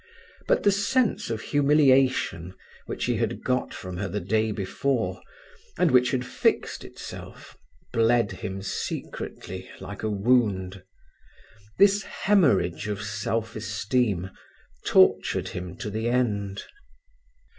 [0.47, 2.55] But the sense of humiliation,
[2.87, 5.21] which he had got from her the day before,
[5.77, 7.55] and which had fixed itself,
[7.93, 10.81] bled him secretly, like a wound.
[11.77, 14.31] This haemorrhage of self esteem
[14.87, 16.63] tortured him to the end.